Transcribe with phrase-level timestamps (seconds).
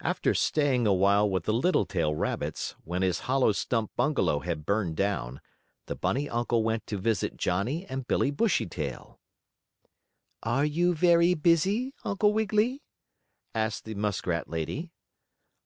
[0.00, 4.96] After staying a while with the Littletail rabbits, when his hollow stump bungalow had burned
[4.96, 5.42] down,
[5.84, 9.20] the bunny uncle went to visit Johnnie and Billie Bushytail.
[10.42, 12.84] "Are you very busy, Uncle Wiggily?"
[13.54, 14.92] asked the muskrat lady.